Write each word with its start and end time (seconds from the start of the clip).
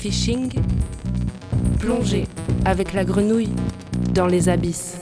fishing, 0.00 0.50
plongez 1.78 2.26
avec 2.64 2.94
la 2.94 3.04
grenouille 3.04 3.52
dans 4.14 4.26
les 4.26 4.48
abysses. 4.48 4.96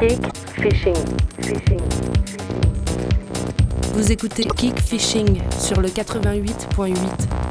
Kick 0.00 0.22
fishing. 0.54 0.96
fishing. 1.42 1.80
Vous 3.92 4.10
écoutez 4.10 4.44
Kick 4.44 4.80
Fishing 4.80 5.42
sur 5.58 5.82
le 5.82 5.88
88.8. 5.88 7.45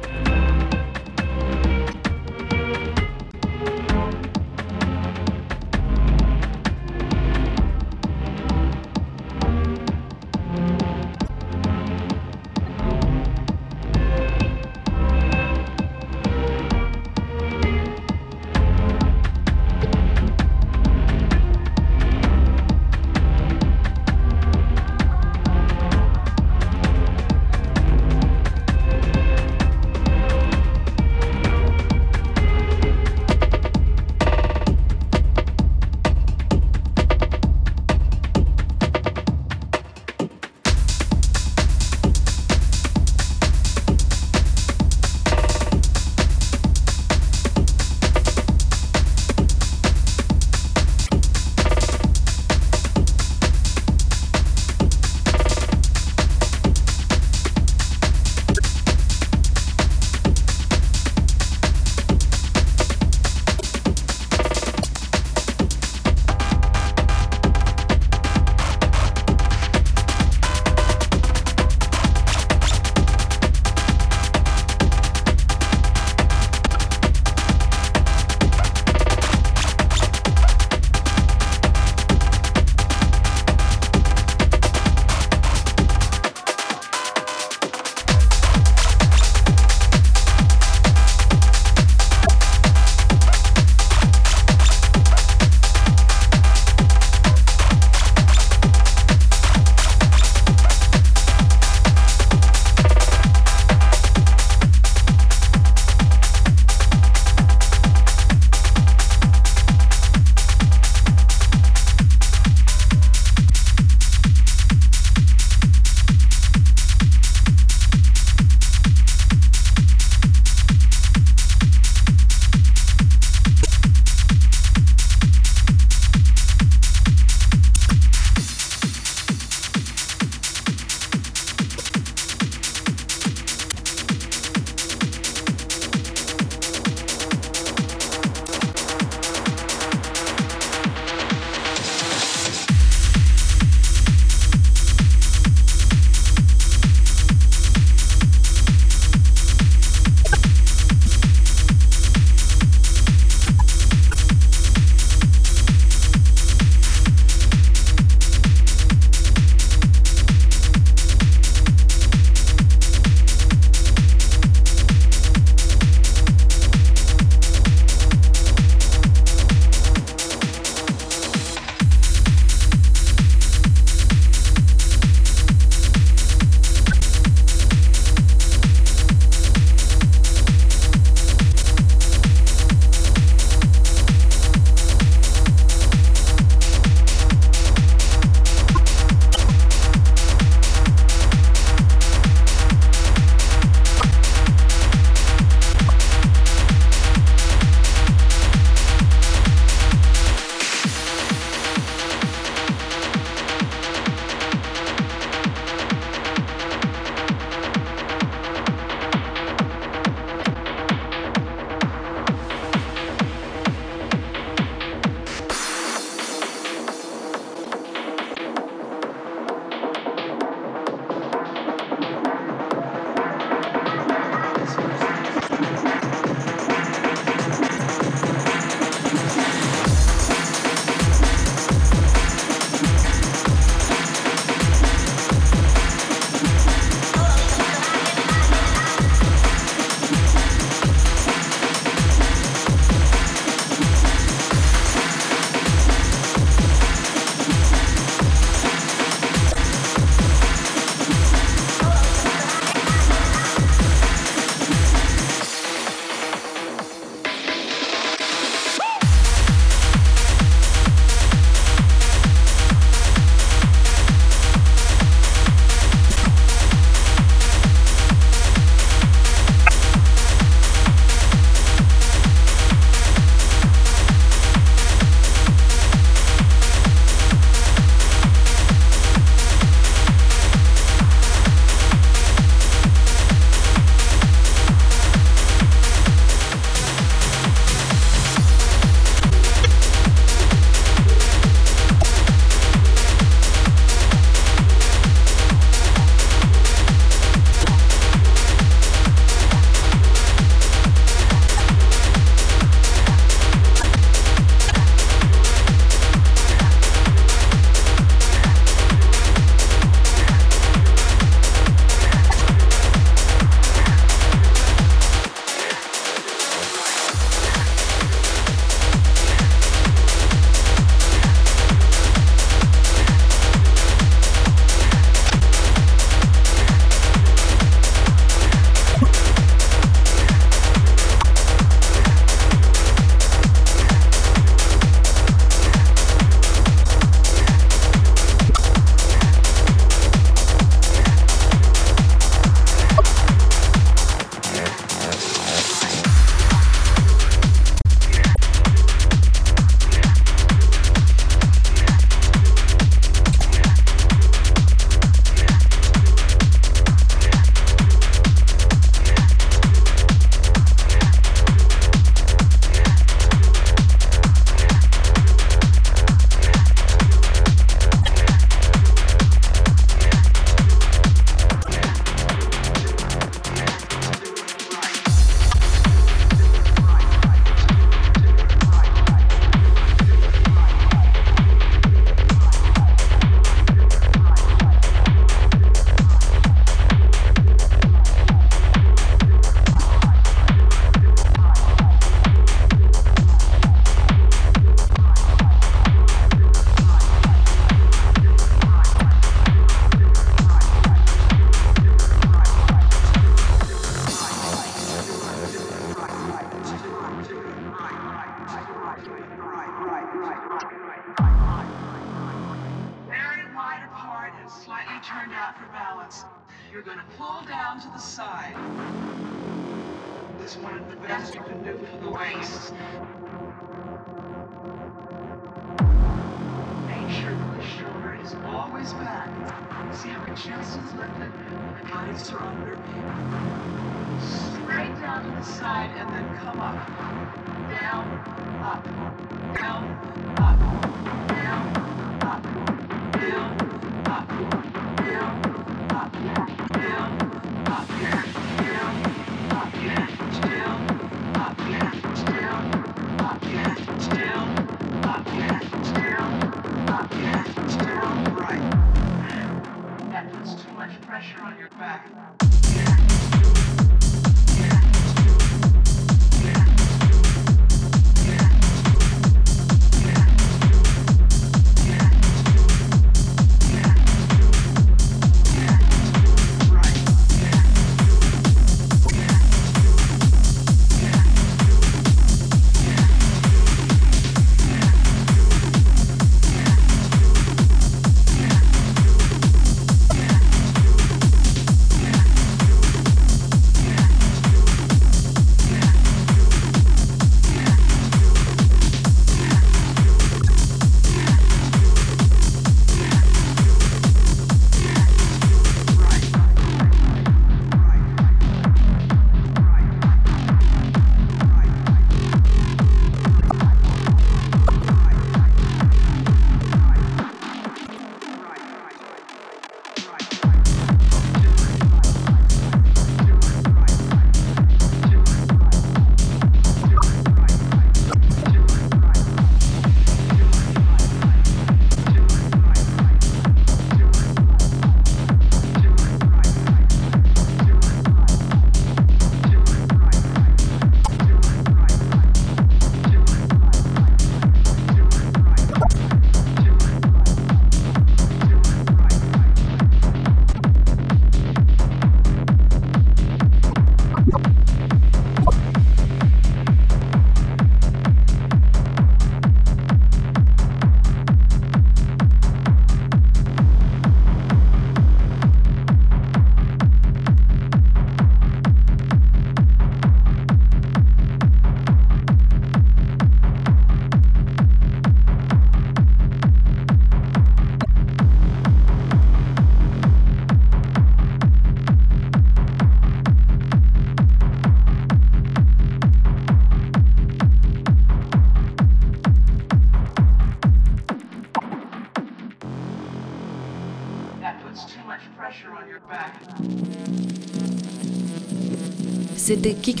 écoutez 599.66 599.80
Kick 599.80 600.00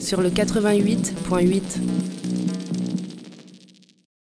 sur 0.00 0.20
le 0.20 0.30
88.8. 0.30 1.89